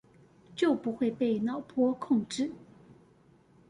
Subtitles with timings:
[0.55, 2.53] 就不會被腦波控制